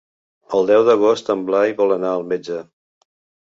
El 0.59 0.65
deu 0.71 0.85
d'agost 0.87 1.29
en 1.35 1.45
Blai 1.51 1.75
vol 1.83 1.95
anar 1.99 2.17
al 2.17 2.27
metge. 2.35 2.65